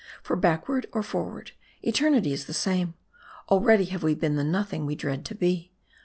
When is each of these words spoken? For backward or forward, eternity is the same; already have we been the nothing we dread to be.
For 0.23 0.35
backward 0.35 0.87
or 0.93 1.03
forward, 1.03 1.51
eternity 1.83 2.33
is 2.33 2.45
the 2.45 2.55
same; 2.55 2.95
already 3.49 3.85
have 3.85 4.01
we 4.01 4.15
been 4.15 4.35
the 4.35 4.43
nothing 4.43 4.87
we 4.87 4.95
dread 4.95 5.23
to 5.25 5.35
be. 5.35 5.73